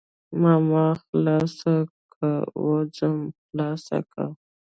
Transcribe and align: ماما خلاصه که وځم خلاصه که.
ماما 0.41 0.85
خلاصه 1.03 1.73
که 2.13 2.29
وځم 2.65 3.17
خلاصه 3.43 3.97
که. 4.11 4.23